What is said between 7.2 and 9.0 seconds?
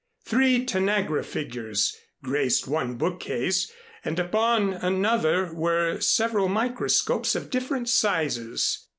of different sizes.